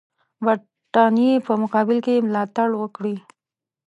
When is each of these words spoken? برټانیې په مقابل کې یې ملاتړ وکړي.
برټانیې 0.45 1.31
په 1.45 1.53
مقابل 1.61 1.97
کې 2.05 2.13
یې 2.15 2.25
ملاتړ 2.27 2.69
وکړي. 2.81 3.15